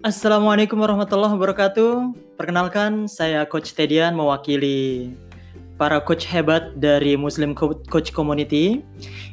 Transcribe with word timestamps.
Assalamualaikum 0.00 0.80
warahmatullahi 0.80 1.36
wabarakatuh. 1.36 2.16
Perkenalkan, 2.40 3.04
saya 3.04 3.44
Coach 3.44 3.76
Tedian 3.76 4.16
mewakili 4.16 5.12
para 5.76 6.00
coach 6.00 6.24
hebat 6.24 6.72
dari 6.80 7.20
Muslim 7.20 7.52
Coach 7.52 8.08
Community. 8.08 8.80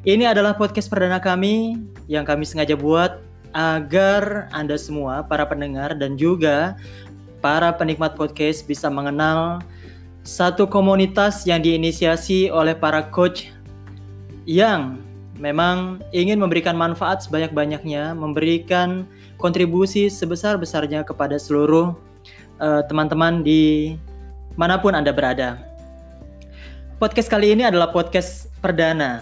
Ini 0.04 0.28
adalah 0.28 0.60
podcast 0.60 0.92
perdana 0.92 1.24
kami 1.24 1.80
yang 2.12 2.28
kami 2.28 2.44
sengaja 2.44 2.76
buat 2.76 3.24
agar 3.56 4.52
Anda 4.52 4.76
semua, 4.76 5.24
para 5.24 5.48
pendengar 5.48 5.96
dan 5.96 6.20
juga 6.20 6.76
para 7.40 7.72
penikmat 7.72 8.20
podcast 8.20 8.68
bisa 8.68 8.92
mengenal 8.92 9.64
satu 10.28 10.68
komunitas 10.68 11.48
yang 11.48 11.64
diinisiasi 11.64 12.52
oleh 12.52 12.76
para 12.76 13.08
coach 13.08 13.48
yang 14.44 15.00
memang 15.40 16.04
ingin 16.12 16.44
memberikan 16.44 16.76
manfaat 16.76 17.24
sebanyak-banyaknya, 17.24 18.12
memberikan 18.20 19.08
kontribusi 19.38 20.10
sebesar-besarnya 20.10 21.06
kepada 21.06 21.38
seluruh 21.38 21.94
uh, 22.58 22.82
teman-teman 22.90 23.46
di 23.46 23.96
mana 24.58 24.82
pun 24.82 24.98
Anda 24.98 25.14
berada. 25.14 25.62
Podcast 26.98 27.30
kali 27.30 27.54
ini 27.54 27.62
adalah 27.62 27.94
podcast 27.94 28.50
perdana 28.58 29.22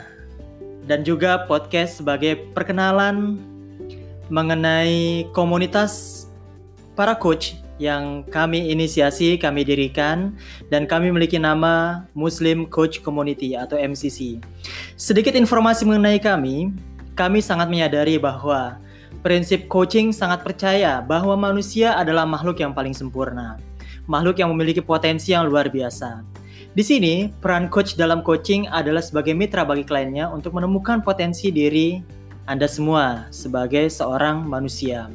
dan 0.87 1.03
juga 1.03 1.43
podcast 1.43 1.99
sebagai 1.99 2.39
perkenalan 2.55 3.35
mengenai 4.31 5.27
komunitas 5.35 6.25
para 6.95 7.13
coach 7.13 7.59
yang 7.75 8.23
kami 8.31 8.71
inisiasi, 8.71 9.35
kami 9.35 9.67
dirikan, 9.67 10.31
dan 10.71 10.87
kami 10.87 11.11
memiliki 11.11 11.35
nama 11.35 12.07
Muslim 12.15 12.63
Coach 12.71 13.03
Community 13.03 13.59
atau 13.59 13.75
MCC. 13.75 14.39
Sedikit 14.95 15.35
informasi 15.35 15.83
mengenai 15.83 16.23
kami, 16.23 16.71
kami 17.19 17.43
sangat 17.43 17.67
menyadari 17.67 18.15
bahwa 18.15 18.79
Prinsip 19.25 19.65
coaching 19.65 20.13
sangat 20.13 20.45
percaya 20.45 21.01
bahwa 21.01 21.33
manusia 21.33 21.97
adalah 21.97 22.29
makhluk 22.29 22.61
yang 22.61 22.77
paling 22.77 22.93
sempurna, 22.93 23.57
makhluk 24.05 24.37
yang 24.37 24.53
memiliki 24.53 24.85
potensi 24.85 25.33
yang 25.33 25.49
luar 25.49 25.65
biasa. 25.65 26.21
Di 26.77 26.85
sini, 26.85 27.33
peran 27.41 27.65
coach 27.73 27.97
dalam 27.97 28.21
coaching 28.21 28.69
adalah 28.69 29.01
sebagai 29.01 29.33
mitra 29.33 29.65
bagi 29.65 29.81
kliennya 29.81 30.29
untuk 30.29 30.53
menemukan 30.53 31.01
potensi 31.01 31.49
diri 31.49 32.05
Anda 32.45 32.69
semua 32.69 33.25
sebagai 33.33 33.89
seorang 33.89 34.45
manusia. 34.45 35.09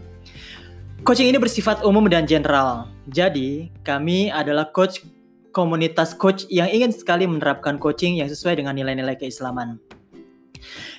Coaching 1.06 1.31
ini 1.31 1.39
bersifat 1.39 1.87
umum 1.87 2.11
dan 2.11 2.27
general. 2.27 2.91
Jadi, 3.06 3.71
kami 3.87 4.27
adalah 4.27 4.75
coach 4.75 5.06
komunitas 5.55 6.19
coach 6.19 6.51
yang 6.51 6.67
ingin 6.67 6.91
sekali 6.91 7.31
menerapkan 7.31 7.79
coaching 7.79 8.19
yang 8.19 8.27
sesuai 8.27 8.59
dengan 8.59 8.75
nilai-nilai 8.75 9.15
keislaman. 9.15 9.79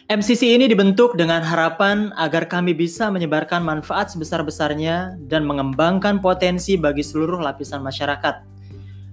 MCC 0.09 0.57
ini 0.57 0.66
dibentuk 0.66 1.13
dengan 1.13 1.45
harapan 1.45 2.09
agar 2.17 2.49
kami 2.49 2.73
bisa 2.73 3.13
menyebarkan 3.13 3.61
manfaat 3.61 4.09
sebesar-besarnya 4.09 5.21
dan 5.30 5.45
mengembangkan 5.45 6.17
potensi 6.17 6.73
bagi 6.73 7.05
seluruh 7.05 7.38
lapisan 7.38 7.85
masyarakat. 7.85 8.41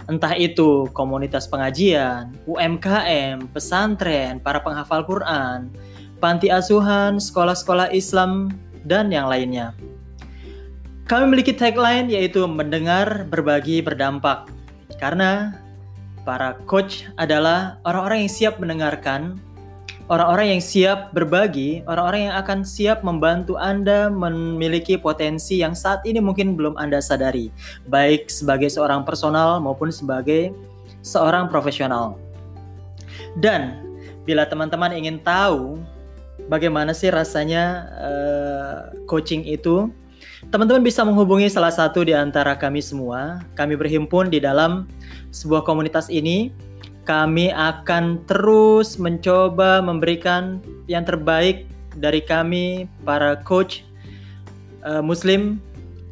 Entah 0.08 0.32
itu 0.32 0.88
komunitas 0.96 1.44
pengajian, 1.52 2.32
UMKM, 2.48 3.52
pesantren, 3.52 4.40
para 4.40 4.64
penghafal 4.64 5.04
Quran, 5.04 5.68
panti 6.16 6.48
asuhan, 6.48 7.20
sekolah-sekolah 7.20 7.92
Islam, 7.92 8.48
dan 8.88 9.12
yang 9.12 9.28
lainnya. 9.28 9.76
Kami 11.04 11.28
memiliki 11.28 11.52
tagline 11.52 12.08
yaitu 12.08 12.48
mendengar, 12.48 13.28
berbagi, 13.28 13.84
berdampak. 13.84 14.48
Karena 14.96 15.52
para 16.24 16.56
coach 16.64 17.04
adalah 17.20 17.76
orang-orang 17.84 18.24
yang 18.24 18.32
siap 18.32 18.54
mendengarkan 18.56 19.36
orang-orang 20.08 20.56
yang 20.56 20.62
siap 20.64 21.12
berbagi, 21.12 21.84
orang-orang 21.84 22.32
yang 22.32 22.36
akan 22.40 22.64
siap 22.64 23.04
membantu 23.04 23.60
Anda 23.60 24.08
memiliki 24.08 24.96
potensi 24.96 25.60
yang 25.60 25.76
saat 25.76 26.02
ini 26.08 26.18
mungkin 26.18 26.56
belum 26.56 26.74
Anda 26.80 26.98
sadari, 27.04 27.52
baik 27.86 28.32
sebagai 28.32 28.72
seorang 28.72 29.04
personal 29.04 29.60
maupun 29.60 29.92
sebagai 29.92 30.56
seorang 31.04 31.52
profesional. 31.52 32.16
Dan 33.36 33.84
bila 34.24 34.48
teman-teman 34.48 34.96
ingin 34.96 35.20
tahu 35.20 35.76
bagaimana 36.48 36.96
sih 36.96 37.12
rasanya 37.12 37.88
uh, 38.00 38.80
coaching 39.04 39.44
itu, 39.44 39.92
teman-teman 40.48 40.80
bisa 40.80 41.04
menghubungi 41.04 41.52
salah 41.52 41.72
satu 41.72 42.00
di 42.00 42.16
antara 42.16 42.56
kami 42.56 42.80
semua. 42.80 43.44
Kami 43.52 43.76
berhimpun 43.76 44.32
di 44.32 44.40
dalam 44.40 44.88
sebuah 45.28 45.68
komunitas 45.68 46.08
ini 46.08 46.48
kami 47.08 47.48
akan 47.48 48.20
terus 48.28 49.00
mencoba 49.00 49.80
memberikan 49.80 50.60
yang 50.84 51.08
terbaik 51.08 51.64
dari 51.96 52.20
kami 52.20 52.84
para 53.00 53.40
coach 53.48 53.80
uh, 54.84 55.00
muslim 55.00 55.56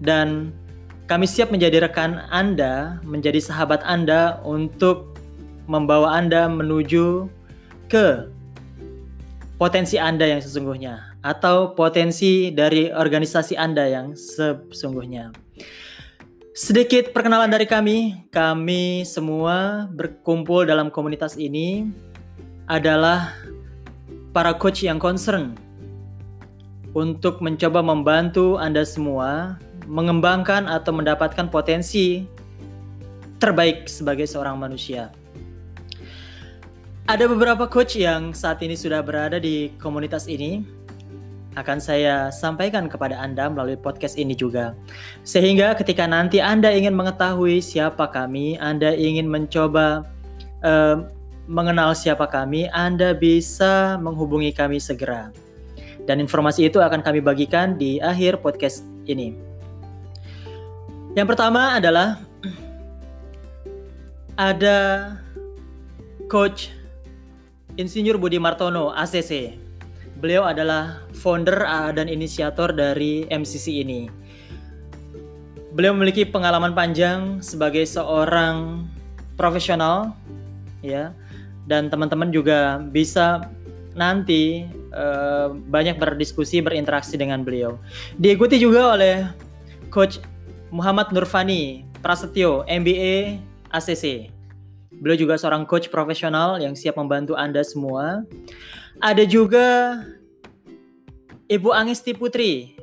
dan 0.01 0.57
kami 1.05 1.29
siap 1.29 1.53
menjadi 1.53 1.85
rekan 1.85 2.25
Anda, 2.33 2.99
menjadi 3.05 3.39
sahabat 3.39 3.85
Anda 3.85 4.41
untuk 4.43 5.21
membawa 5.69 6.17
Anda 6.17 6.49
menuju 6.49 7.29
ke 7.93 8.33
potensi 9.61 10.01
Anda 10.01 10.27
yang 10.27 10.43
sesungguhnya 10.43 11.21
atau 11.23 11.77
potensi 11.77 12.51
dari 12.51 12.91
organisasi 12.91 13.55
Anda 13.55 13.85
yang 13.87 14.07
sesungguhnya. 14.17 15.31
Sedikit 16.57 17.13
perkenalan 17.13 17.53
dari 17.53 17.69
kami. 17.69 18.17
Kami 18.33 19.05
semua 19.05 19.85
berkumpul 19.93 20.65
dalam 20.65 20.89
komunitas 20.89 21.37
ini 21.37 21.85
adalah 22.65 23.37
para 24.33 24.57
coach 24.57 24.81
yang 24.81 24.97
concern 24.97 25.53
untuk 26.97 27.45
mencoba 27.45 27.85
membantu 27.85 28.57
Anda 28.57 28.89
semua 28.89 29.61
mengembangkan 29.85 30.65
atau 30.65 30.97
mendapatkan 30.97 31.53
potensi 31.53 32.25
terbaik 33.37 33.85
sebagai 33.85 34.25
seorang 34.25 34.57
manusia. 34.57 35.13
Ada 37.05 37.29
beberapa 37.29 37.69
coach 37.69 38.01
yang 38.01 38.33
saat 38.33 38.65
ini 38.65 38.81
sudah 38.81 39.05
berada 39.05 39.37
di 39.37 39.77
komunitas 39.77 40.25
ini 40.25 40.65
akan 41.57 41.81
saya 41.81 42.29
sampaikan 42.29 42.87
kepada 42.87 43.17
Anda 43.17 43.49
melalui 43.49 43.81
podcast 43.81 44.21
ini 44.21 44.37
juga. 44.37 44.77
Sehingga 45.25 45.73
ketika 45.73 46.05
nanti 46.05 46.39
Anda 46.39 46.69
ingin 46.71 46.93
mengetahui 46.93 47.65
siapa 47.65 48.13
kami, 48.13 48.61
Anda 48.61 48.93
ingin 48.93 49.25
mencoba 49.25 50.05
uh, 50.61 51.09
mengenal 51.49 51.97
siapa 51.97 52.29
kami, 52.29 52.69
Anda 52.77 53.17
bisa 53.17 53.97
menghubungi 53.97 54.53
kami 54.53 54.77
segera. 54.77 55.33
Dan 56.05 56.23
informasi 56.23 56.69
itu 56.69 56.79
akan 56.79 57.01
kami 57.03 57.25
bagikan 57.25 57.75
di 57.75 57.99
akhir 57.99 58.45
podcast 58.45 58.85
ini. 59.09 59.35
Yang 61.17 61.33
pertama 61.33 61.81
adalah 61.81 62.21
ada 64.37 65.17
Coach 66.29 66.69
Insinyur 67.81 68.21
Budi 68.21 68.37
Martono, 68.37 68.93
ACC. 68.93 69.57
Beliau 70.21 70.45
adalah 70.45 71.06
founder 71.27 71.67
uh, 71.67 71.91
dan 71.91 72.07
inisiator 72.07 72.71
dari 72.71 73.27
MCC 73.27 73.83
ini. 73.83 74.07
Beliau 75.75 75.91
memiliki 75.91 76.23
pengalaman 76.23 76.71
panjang 76.71 77.43
sebagai 77.43 77.83
seorang 77.83 78.87
profesional, 79.35 80.15
ya, 80.87 81.11
dan 81.67 81.91
teman-teman 81.91 82.31
juga 82.31 82.79
bisa 82.79 83.51
nanti 83.99 84.71
uh, 84.95 85.51
banyak 85.51 85.99
berdiskusi 85.99 86.63
berinteraksi 86.63 87.19
dengan 87.19 87.43
beliau. 87.43 87.75
Diikuti 88.15 88.63
juga 88.63 88.95
oleh 88.95 89.27
Coach 89.91 90.23
Muhammad 90.71 91.11
Nurfani 91.11 91.83
Prasetyo, 92.07 92.63
MBA 92.71 93.43
ACC. 93.75 94.31
Beliau 94.97 95.19
juga 95.19 95.37
seorang 95.37 95.69
coach 95.69 95.93
profesional 95.93 96.57
yang 96.57 96.73
siap 96.73 96.97
membantu 96.97 97.37
Anda 97.37 97.61
semua. 97.61 98.25
Ada 98.97 99.29
juga 99.29 100.01
Ibu 101.47 101.71
Angisti 101.71 102.11
Putri, 102.11 102.75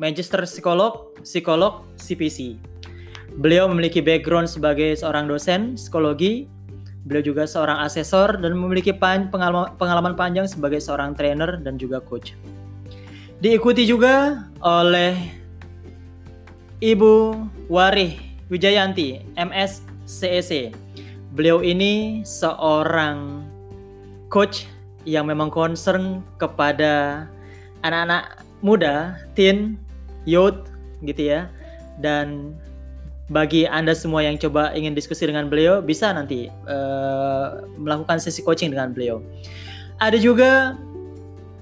Magister 0.00 0.40
Psikolog, 0.48 1.12
Psikolog 1.20 1.84
CPC. 2.00 2.56
Beliau 3.36 3.68
memiliki 3.68 4.00
background 4.00 4.48
sebagai 4.48 4.96
seorang 4.96 5.28
dosen 5.28 5.76
psikologi. 5.76 6.48
Beliau 7.04 7.20
juga 7.20 7.44
seorang 7.44 7.84
asesor 7.84 8.40
dan 8.40 8.56
memiliki 8.56 8.96
pengalaman, 8.96 9.76
pengalaman 9.76 10.16
panjang 10.16 10.48
sebagai 10.48 10.80
seorang 10.80 11.12
trainer 11.12 11.60
dan 11.60 11.76
juga 11.76 12.00
coach. 12.00 12.32
Diikuti 13.44 13.84
juga 13.84 14.48
oleh 14.64 15.12
Ibu 16.80 17.44
Warih 17.68 18.16
Wijayanti, 18.48 19.36
MS 19.36 19.84
CEC. 20.08 20.72
Beliau 21.36 21.60
ini 21.60 22.24
seorang 22.24 23.44
coach 24.32 24.64
yang 25.04 25.28
memang 25.28 25.52
concern 25.52 26.24
kepada 26.40 27.28
anak-anak 27.82 28.42
muda, 28.62 29.18
teen, 29.34 29.78
youth 30.26 30.70
gitu 31.02 31.34
ya. 31.34 31.50
Dan 32.00 32.56
bagi 33.30 33.68
Anda 33.68 33.94
semua 33.94 34.24
yang 34.26 34.38
coba 34.38 34.74
ingin 34.74 34.96
diskusi 34.96 35.28
dengan 35.28 35.46
beliau 35.46 35.84
bisa 35.84 36.10
nanti 36.10 36.50
uh, 36.66 37.62
melakukan 37.78 38.18
sesi 38.18 38.42
coaching 38.42 38.74
dengan 38.74 38.90
beliau. 38.90 39.22
Ada 40.02 40.18
juga 40.18 40.74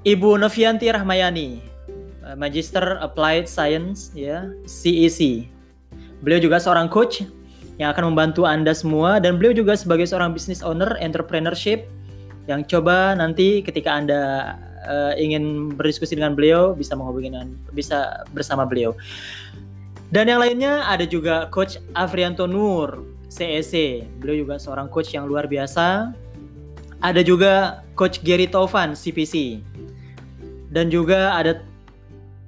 Ibu 0.06 0.40
Novianti 0.40 0.88
Rahmayani. 0.88 1.70
Magister 2.38 3.02
Applied 3.02 3.50
Science 3.50 4.14
ya, 4.14 4.46
CEC. 4.62 5.50
Beliau 6.22 6.38
juga 6.38 6.62
seorang 6.62 6.86
coach 6.86 7.26
yang 7.80 7.90
akan 7.96 8.12
membantu 8.12 8.44
Anda 8.44 8.76
semua 8.76 9.18
dan 9.18 9.40
beliau 9.40 9.56
juga 9.56 9.72
sebagai 9.74 10.04
seorang 10.04 10.36
business 10.36 10.60
owner 10.60 11.00
entrepreneurship 11.00 11.88
yang 12.44 12.60
coba 12.68 13.16
nanti 13.16 13.64
ketika 13.64 13.96
Anda 13.96 14.20
uh, 14.86 15.12
ingin 15.16 15.74
berdiskusi 15.74 16.16
dengan 16.16 16.32
beliau 16.36 16.72
bisa 16.72 16.96
menghubungi 16.96 17.32
dengan 17.32 17.48
bisa 17.72 18.24
bersama 18.32 18.64
beliau. 18.64 18.96
Dan 20.10 20.26
yang 20.26 20.42
lainnya 20.42 20.90
ada 20.90 21.06
juga 21.06 21.46
coach 21.54 21.78
Afrianto 21.94 22.50
Nur, 22.50 23.06
CEC. 23.30 24.02
Beliau 24.18 24.42
juga 24.42 24.58
seorang 24.58 24.90
coach 24.90 25.14
yang 25.14 25.30
luar 25.30 25.46
biasa. 25.46 26.10
Ada 27.00 27.22
juga 27.22 27.86
coach 27.94 28.18
Gary 28.20 28.50
Tovan, 28.50 28.98
CPC. 28.98 29.62
Dan 30.70 30.90
juga 30.90 31.38
ada 31.38 31.62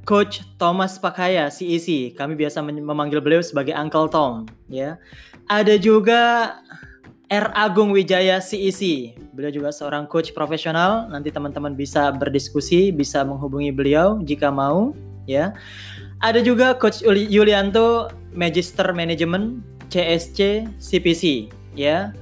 coach 0.02 0.42
Thomas 0.58 0.98
Pakaya, 0.98 1.46
CEC. 1.48 2.18
Kami 2.18 2.34
biasa 2.34 2.60
memanggil 2.66 3.22
beliau 3.22 3.40
sebagai 3.40 3.78
Uncle 3.78 4.10
Tom, 4.10 4.50
ya. 4.66 4.98
Ada 5.46 5.78
juga 5.78 6.52
R. 7.32 7.48
Agung 7.56 7.96
Wijaya 7.96 8.44
CEC. 8.44 9.16
Beliau 9.32 9.48
juga 9.48 9.72
seorang 9.72 10.04
coach 10.04 10.36
profesional. 10.36 11.08
Nanti 11.08 11.32
teman-teman 11.32 11.72
bisa 11.72 12.12
berdiskusi, 12.12 12.92
bisa 12.92 13.24
menghubungi 13.24 13.72
beliau 13.72 14.20
jika 14.20 14.52
mau, 14.52 14.92
ya. 15.24 15.56
Ada 16.20 16.44
juga 16.44 16.76
coach 16.76 17.00
Yulianto 17.08 18.12
Magister 18.36 18.84
Management 18.92 19.64
CSC 19.88 20.68
CPC, 20.76 21.48
ya. 21.72 22.12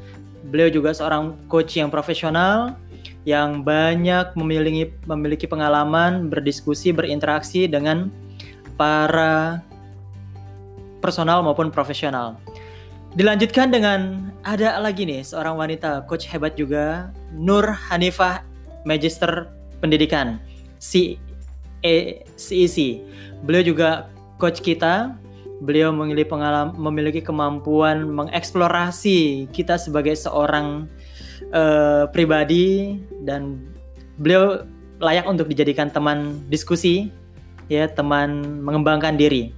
Beliau 0.46 0.70
juga 0.70 0.94
seorang 0.94 1.34
coach 1.50 1.74
yang 1.74 1.90
profesional 1.90 2.78
yang 3.26 3.66
banyak 3.66 4.30
memiliki 4.38 4.94
memiliki 5.10 5.50
pengalaman 5.50 6.30
berdiskusi, 6.30 6.94
berinteraksi 6.94 7.66
dengan 7.66 8.14
para 8.78 9.58
personal 11.02 11.42
maupun 11.42 11.74
profesional. 11.74 12.38
Dilanjutkan 13.10 13.74
dengan 13.74 14.30
ada 14.46 14.78
lagi 14.78 15.02
nih 15.02 15.26
seorang 15.26 15.58
wanita 15.58 16.06
coach 16.06 16.30
hebat 16.30 16.54
juga 16.54 17.10
Nur 17.34 17.66
Hanifah 17.66 18.46
Magister 18.86 19.50
Pendidikan 19.82 20.38
C 20.78 21.18
e, 21.82 22.22
CEC. 22.38 23.02
Beliau 23.42 23.66
juga 23.66 24.06
coach 24.38 24.62
kita. 24.62 25.18
Beliau 25.60 25.90
memiliki 25.90 26.24
pengalaman 26.24 26.72
memiliki 26.78 27.20
kemampuan 27.20 28.08
mengeksplorasi 28.08 29.50
kita 29.52 29.76
sebagai 29.76 30.16
seorang 30.16 30.88
uh, 31.52 32.08
pribadi 32.08 32.96
dan 33.26 33.60
beliau 34.16 34.64
layak 35.04 35.28
untuk 35.28 35.52
dijadikan 35.52 35.92
teman 35.92 36.40
diskusi 36.48 37.12
ya, 37.68 37.90
teman 37.92 38.62
mengembangkan 38.64 39.20
diri. 39.20 39.52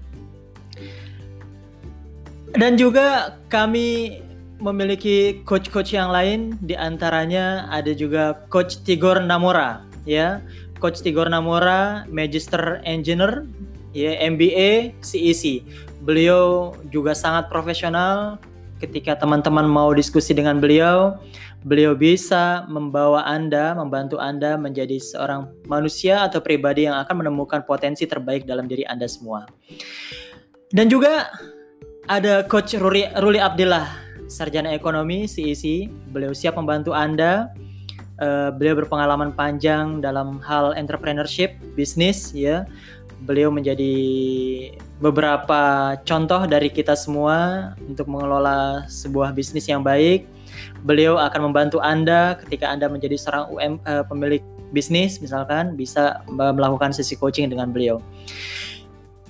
Dan 2.52 2.76
juga 2.76 3.40
kami 3.48 4.20
memiliki 4.62 5.42
coach-coach 5.42 5.96
yang 5.96 6.12
lain, 6.12 6.54
di 6.62 6.78
antaranya 6.78 7.66
ada 7.72 7.90
juga 7.96 8.44
Coach 8.52 8.84
Tigor 8.86 9.18
Namora, 9.24 9.82
ya. 10.04 10.44
Coach 10.78 11.00
Tigor 11.00 11.26
Namora, 11.32 12.04
Magister 12.12 12.78
Engineer, 12.86 13.48
ya 13.96 14.14
MBA 14.22 14.94
CEC. 15.00 15.64
Beliau 16.04 16.74
juga 16.92 17.16
sangat 17.16 17.48
profesional. 17.48 18.38
Ketika 18.82 19.14
teman-teman 19.14 19.62
mau 19.62 19.94
diskusi 19.94 20.34
dengan 20.34 20.58
beliau, 20.58 21.14
beliau 21.62 21.94
bisa 21.94 22.66
membawa 22.66 23.22
Anda, 23.22 23.78
membantu 23.78 24.18
Anda 24.18 24.58
menjadi 24.58 24.98
seorang 24.98 25.54
manusia 25.70 26.26
atau 26.26 26.42
pribadi 26.42 26.90
yang 26.90 26.98
akan 26.98 27.22
menemukan 27.22 27.62
potensi 27.62 28.10
terbaik 28.10 28.42
dalam 28.42 28.66
diri 28.66 28.82
Anda 28.82 29.06
semua. 29.06 29.46
Dan 30.74 30.90
juga 30.90 31.30
ada 32.12 32.44
Coach 32.44 32.76
Ruli, 32.76 33.08
Ruli 33.24 33.40
Abdillah, 33.40 33.88
sarjana 34.28 34.76
ekonomi 34.76 35.24
CEC. 35.24 35.88
Beliau 36.12 36.36
siap 36.36 36.60
membantu 36.60 36.92
Anda. 36.92 37.48
Uh, 38.20 38.52
beliau 38.52 38.76
berpengalaman 38.76 39.32
panjang 39.32 40.04
dalam 40.04 40.36
hal 40.44 40.76
entrepreneurship, 40.76 41.56
bisnis, 41.72 42.36
ya. 42.36 42.68
Beliau 43.24 43.48
menjadi 43.48 43.96
beberapa 45.00 45.94
contoh 46.04 46.44
dari 46.44 46.68
kita 46.68 46.92
semua 46.92 47.72
untuk 47.80 48.12
mengelola 48.12 48.84
sebuah 48.92 49.32
bisnis 49.32 49.64
yang 49.64 49.80
baik. 49.80 50.28
Beliau 50.84 51.16
akan 51.16 51.48
membantu 51.48 51.80
Anda 51.80 52.36
ketika 52.44 52.68
Anda 52.68 52.92
menjadi 52.92 53.16
seorang 53.16 53.44
UM 53.48 53.72
uh, 53.88 54.04
eh, 54.04 54.04
pemilik 54.04 54.42
bisnis, 54.76 55.16
misalkan 55.16 55.80
bisa 55.80 56.20
melakukan 56.28 56.92
sesi 56.92 57.16
coaching 57.16 57.48
dengan 57.48 57.72
beliau. 57.72 58.04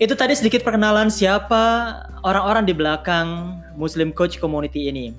Itu 0.02 0.18
tadi 0.18 0.34
sedikit 0.34 0.66
perkenalan 0.66 1.14
siapa 1.14 1.94
orang-orang 2.26 2.66
di 2.66 2.74
belakang 2.74 3.62
Muslim 3.78 4.10
Coach 4.10 4.42
Community 4.42 4.90
ini. 4.90 5.14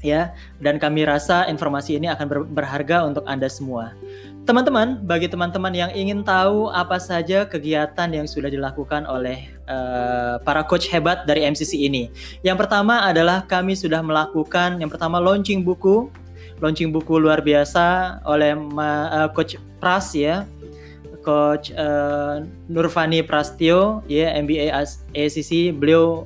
Ya, 0.00 0.32
dan 0.64 0.80
kami 0.80 1.04
rasa 1.04 1.44
informasi 1.44 2.00
ini 2.00 2.08
akan 2.08 2.24
ber 2.24 2.40
berharga 2.48 3.04
untuk 3.04 3.20
Anda 3.28 3.52
semua. 3.52 3.92
Teman-teman, 4.48 5.04
bagi 5.04 5.28
teman-teman 5.28 5.76
yang 5.76 5.90
ingin 5.92 6.24
tahu 6.24 6.72
apa 6.72 6.96
saja 6.96 7.44
kegiatan 7.44 8.08
yang 8.08 8.24
sudah 8.24 8.48
dilakukan 8.48 9.04
oleh 9.04 9.52
uh, 9.68 10.40
para 10.40 10.64
coach 10.64 10.88
hebat 10.88 11.28
dari 11.28 11.44
MCC 11.44 11.76
ini. 11.76 12.08
Yang 12.40 12.64
pertama 12.64 13.04
adalah 13.04 13.44
kami 13.44 13.76
sudah 13.76 14.00
melakukan 14.00 14.80
yang 14.80 14.88
pertama 14.88 15.20
launching 15.20 15.60
buku, 15.60 16.08
launching 16.64 16.88
buku 16.96 17.20
luar 17.20 17.44
biasa 17.44 18.24
oleh 18.24 18.56
uh, 18.56 19.28
coach 19.36 19.60
Pras 19.78 20.16
ya 20.16 20.48
Coach 21.28 21.76
uh, 21.76 22.40
Nurfani 22.72 23.20
Prastio, 23.20 24.00
ya 24.08 24.32
MBA 24.40 24.72
ACC, 25.12 25.76
beliau 25.76 26.24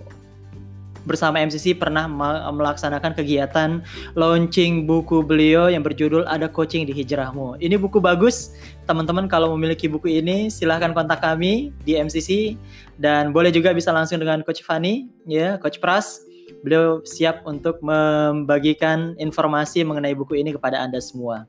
bersama 1.02 1.42
MCC 1.42 1.74
pernah 1.74 2.06
melaksanakan 2.54 3.10
kegiatan 3.18 3.82
launching 4.14 4.86
buku 4.86 5.26
beliau 5.26 5.66
yang 5.66 5.82
berjudul 5.82 6.22
Ada 6.30 6.46
Coaching 6.46 6.86
di 6.86 6.94
Hijrahmu. 6.94 7.58
Ini 7.58 7.74
buku 7.74 7.98
bagus, 7.98 8.54
teman-teman 8.86 9.26
kalau 9.26 9.50
memiliki 9.58 9.90
buku 9.90 10.22
ini 10.22 10.46
silahkan 10.46 10.94
kontak 10.94 11.18
kami 11.18 11.74
di 11.82 11.98
MCC 11.98 12.54
dan 13.02 13.34
boleh 13.34 13.50
juga 13.50 13.74
bisa 13.74 13.90
langsung 13.90 14.22
dengan 14.22 14.46
Coach 14.46 14.62
Fani, 14.62 15.10
ya 15.26 15.58
Coach 15.58 15.82
Pras. 15.82 16.22
Beliau 16.60 17.00
siap 17.02 17.42
untuk 17.48 17.80
membagikan 17.80 19.16
informasi 19.16 19.82
mengenai 19.82 20.12
buku 20.12 20.36
ini 20.36 20.52
kepada 20.52 20.84
Anda 20.84 21.00
semua. 21.00 21.48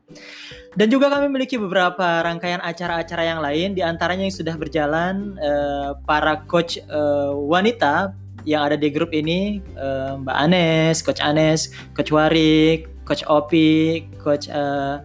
Dan 0.73 0.89
juga 0.89 1.11
kami 1.11 1.29
memiliki 1.29 1.59
beberapa 1.59 2.23
rangkaian 2.23 2.63
acara-acara 2.63 3.23
yang 3.27 3.39
lain, 3.43 3.75
di 3.77 3.83
antaranya 3.85 4.25
yang 4.25 4.33
sudah 4.33 4.55
berjalan 4.57 5.37
uh, 5.37 5.99
para 6.07 6.41
coach 6.49 6.81
uh, 6.89 7.35
wanita 7.35 8.15
yang 8.43 8.65
ada 8.67 8.75
di 8.75 8.91
grup 8.91 9.13
ini, 9.13 9.63
uh, 9.79 10.19
Mbak 10.19 10.37
Anes, 10.49 10.95
Coach 10.99 11.21
Anes, 11.23 11.71
Coach 11.95 12.11
Warik, 12.11 12.91
Coach 13.07 13.23
Opi, 13.27 14.07
Coach 14.19 14.51
uh, 14.51 14.99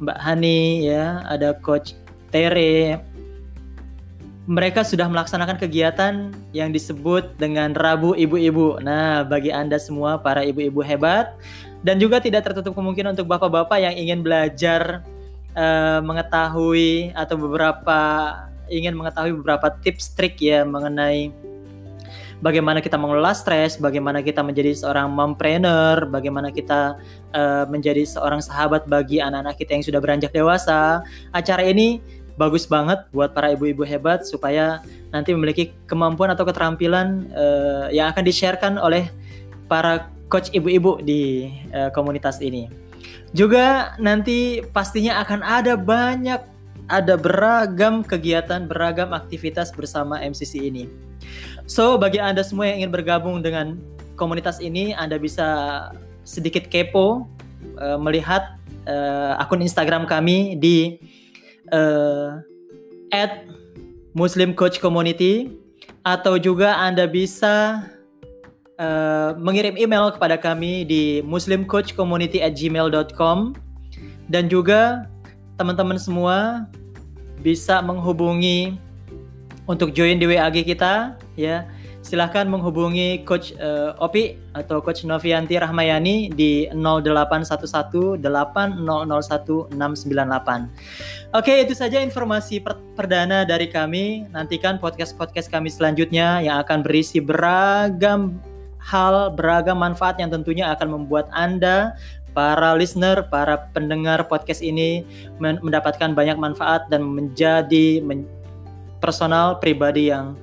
Mbak 0.00 0.18
Hani, 0.20 0.84
ya, 0.84 1.24
ada 1.24 1.56
Coach 1.56 1.96
Tere, 2.28 3.00
mereka 4.46 4.86
sudah 4.86 5.10
melaksanakan 5.10 5.58
kegiatan 5.58 6.30
yang 6.54 6.70
disebut 6.70 7.34
dengan 7.34 7.74
Rabu 7.74 8.14
Ibu-Ibu. 8.14 8.78
Nah, 8.78 9.26
bagi 9.26 9.50
Anda 9.50 9.82
semua 9.82 10.22
para 10.22 10.46
ibu-ibu 10.46 10.86
hebat 10.86 11.34
dan 11.82 11.98
juga 11.98 12.22
tidak 12.22 12.46
tertutup 12.46 12.78
kemungkinan 12.78 13.18
untuk 13.18 13.26
bapak-bapak 13.26 13.82
yang 13.82 13.94
ingin 13.98 14.22
belajar 14.22 15.02
uh, 15.58 15.98
mengetahui 15.98 17.10
atau 17.18 17.34
beberapa 17.34 17.98
ingin 18.70 18.94
mengetahui 18.94 19.34
beberapa 19.34 19.70
tips 19.82 20.14
trik 20.14 20.38
ya 20.38 20.62
mengenai 20.62 21.34
bagaimana 22.38 22.78
kita 22.84 22.94
mengelola 23.00 23.32
stres, 23.34 23.78
bagaimana 23.80 24.20
kita 24.20 24.46
menjadi 24.46 24.78
seorang 24.78 25.10
mompreneur, 25.10 26.06
bagaimana 26.06 26.54
kita 26.54 26.98
uh, 27.34 27.64
menjadi 27.66 28.06
seorang 28.06 28.38
sahabat 28.38 28.86
bagi 28.86 29.18
anak-anak 29.18 29.58
kita 29.58 29.70
yang 29.74 29.84
sudah 29.84 30.00
beranjak 30.02 30.30
dewasa. 30.30 31.02
Acara 31.32 31.64
ini 31.66 31.98
bagus 32.36 32.68
banget 32.68 33.04
buat 33.10 33.32
para 33.32 33.52
ibu-ibu 33.52 33.82
hebat 33.82 34.24
supaya 34.28 34.84
nanti 35.10 35.32
memiliki 35.32 35.72
kemampuan 35.88 36.32
atau 36.32 36.44
keterampilan 36.44 37.28
uh, 37.32 37.88
yang 37.88 38.12
akan 38.12 38.22
di-sharekan 38.24 38.76
oleh 38.76 39.08
para 39.66 40.12
coach 40.28 40.52
ibu-ibu 40.52 41.00
di 41.00 41.52
uh, 41.72 41.88
komunitas 41.90 42.38
ini. 42.44 42.68
Juga 43.32 43.96
nanti 43.98 44.62
pastinya 44.72 45.20
akan 45.24 45.40
ada 45.42 45.74
banyak 45.74 46.40
ada 46.86 47.18
beragam 47.18 48.06
kegiatan, 48.06 48.70
beragam 48.70 49.10
aktivitas 49.10 49.74
bersama 49.74 50.22
MCC 50.22 50.70
ini. 50.70 50.86
So, 51.66 51.98
bagi 51.98 52.22
Anda 52.22 52.46
semua 52.46 52.70
yang 52.70 52.86
ingin 52.86 52.92
bergabung 52.94 53.42
dengan 53.42 53.82
komunitas 54.14 54.62
ini, 54.62 54.94
Anda 54.94 55.18
bisa 55.18 55.90
sedikit 56.22 56.70
kepo 56.70 57.26
uh, 57.78 57.98
melihat 57.98 58.54
uh, 58.86 59.34
akun 59.42 59.62
Instagram 59.66 60.06
kami 60.06 60.54
di 60.62 61.02
uh, 61.72 62.42
at 63.14 63.46
Muslim 64.16 64.54
Coach 64.56 64.80
Community 64.80 65.52
atau 66.06 66.38
juga 66.38 66.78
Anda 66.78 67.10
bisa 67.10 67.82
uh, 68.78 69.34
mengirim 69.36 69.76
email 69.76 70.12
kepada 70.14 70.38
kami 70.38 70.84
di 70.86 71.22
muslimcoachcommunity@gmail.com 71.26 73.54
dan 74.30 74.48
juga 74.50 75.06
teman-teman 75.56 75.98
semua 75.98 76.66
bisa 77.40 77.82
menghubungi 77.82 78.78
untuk 79.66 79.92
join 79.92 80.18
di 80.18 80.26
WAG 80.30 80.62
kita 80.62 81.18
ya 81.34 81.66
silahkan 82.06 82.46
menghubungi 82.46 83.26
Coach 83.26 83.50
uh, 83.58 83.98
Opi 83.98 84.38
atau 84.54 84.78
Coach 84.78 85.02
Novianti 85.02 85.58
Rahmayani 85.58 86.30
di 86.30 86.70
0811 86.70 88.22
8001 88.22 89.74
698. 89.74 91.34
Oke, 91.34 91.54
itu 91.66 91.74
saja 91.74 91.98
informasi 91.98 92.62
per 92.62 92.78
perdana 92.94 93.42
dari 93.42 93.66
kami. 93.66 94.30
Nantikan 94.30 94.78
podcast-podcast 94.78 95.50
kami 95.50 95.66
selanjutnya 95.66 96.38
yang 96.46 96.62
akan 96.62 96.86
berisi 96.86 97.18
beragam 97.18 98.38
hal, 98.78 99.34
beragam 99.34 99.82
manfaat 99.82 100.22
yang 100.22 100.30
tentunya 100.30 100.70
akan 100.70 101.02
membuat 101.02 101.26
Anda 101.34 101.98
para 102.30 102.78
listener, 102.78 103.26
para 103.26 103.66
pendengar 103.74 104.30
podcast 104.30 104.62
ini 104.62 105.02
mendapatkan 105.42 106.14
banyak 106.14 106.38
manfaat 106.38 106.86
dan 106.86 107.02
menjadi 107.02 107.98
men 107.98 108.30
personal 109.02 109.58
pribadi 109.60 110.08
yang 110.08 110.38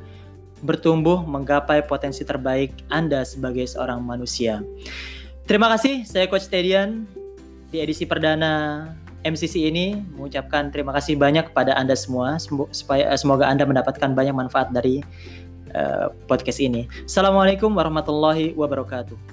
bertumbuh 0.63 1.21
menggapai 1.27 1.83
potensi 1.83 2.23
terbaik 2.23 2.87
Anda 2.87 3.27
sebagai 3.27 3.67
seorang 3.67 3.99
manusia. 3.99 4.63
Terima 5.43 5.67
kasih, 5.75 6.07
saya 6.07 6.25
Coach 6.31 6.47
Tedian 6.47 7.03
di 7.67 7.83
edisi 7.83 8.07
perdana 8.07 8.87
MCC 9.27 9.67
ini 9.67 9.99
mengucapkan 10.15 10.71
terima 10.71 10.95
kasih 10.95 11.19
banyak 11.19 11.51
kepada 11.51 11.75
Anda 11.75 11.99
semua 11.99 12.39
supaya 12.71 13.11
eh, 13.11 13.19
semoga 13.19 13.51
Anda 13.51 13.67
mendapatkan 13.67 14.15
banyak 14.15 14.35
manfaat 14.35 14.71
dari 14.71 15.03
uh, 15.75 16.11
podcast 16.27 16.59
ini. 16.63 16.87
Assalamualaikum 17.07 17.71
warahmatullahi 17.71 18.55
wabarakatuh. 18.55 19.32